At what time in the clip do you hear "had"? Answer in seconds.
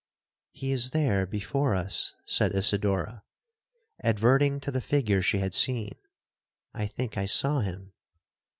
5.37-5.53